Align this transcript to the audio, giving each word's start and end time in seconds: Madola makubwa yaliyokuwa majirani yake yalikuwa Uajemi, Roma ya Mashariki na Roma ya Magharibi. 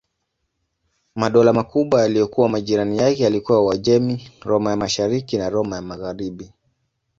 Madola 1.15 1.53
makubwa 1.53 2.01
yaliyokuwa 2.01 2.49
majirani 2.49 2.97
yake 2.97 3.23
yalikuwa 3.23 3.61
Uajemi, 3.61 4.31
Roma 4.41 4.69
ya 4.71 4.77
Mashariki 4.77 5.37
na 5.37 5.49
Roma 5.49 5.75
ya 5.75 5.81
Magharibi. 5.81 6.53